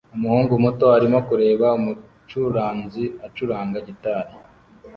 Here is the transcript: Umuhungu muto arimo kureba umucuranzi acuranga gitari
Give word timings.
Umuhungu 0.15 0.53
muto 0.63 0.85
arimo 0.97 1.19
kureba 1.27 1.67
umucuranzi 1.79 3.03
acuranga 3.25 3.77
gitari 3.87 4.31